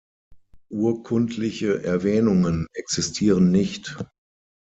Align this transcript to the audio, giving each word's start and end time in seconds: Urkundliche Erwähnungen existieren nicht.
Urkundliche 0.71 1.83
Erwähnungen 1.83 2.65
existieren 2.73 3.51
nicht. 3.51 3.97